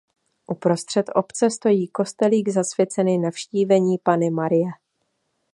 Uprostřed 0.47 1.11
obce 1.15 1.49
stojí 1.49 1.87
kostelík 1.87 2.49
zasvěcený 2.49 3.17
Navštívení 3.19 3.97
Panny 4.03 4.29
Marie. 4.29 4.71